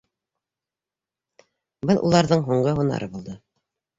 Был 1.89 2.01
уларҙың 2.07 2.43
һуңғы 2.49 2.75
һунары 2.79 3.13
булды. 3.17 3.37